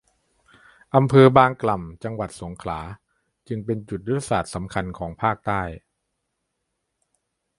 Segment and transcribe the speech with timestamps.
[0.95, 2.79] อำเภอบางกล่ำ จังหวัดสงขลา
[3.47, 5.61] จึงเป็นจุดยุทธศาสตร์สำคัญของภาคใต้